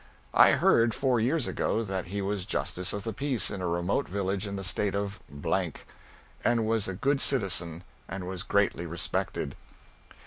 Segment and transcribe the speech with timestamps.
[0.33, 4.07] I heard, four years ago, that he was Justice of the Peace in a remote
[4.07, 5.19] village in the State of,
[6.43, 9.55] and was a good citizen and was greatly respected.